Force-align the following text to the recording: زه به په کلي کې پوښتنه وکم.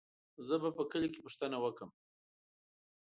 زه 0.47 0.55
به 0.61 0.69
په 0.77 0.83
کلي 0.91 1.09
کې 1.13 1.23
پوښتنه 1.25 1.57
وکم. 1.59 1.89